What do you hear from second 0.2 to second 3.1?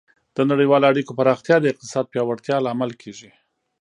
د نړیوالو اړیکو پراختیا د اقتصاد پیاوړتیا لامل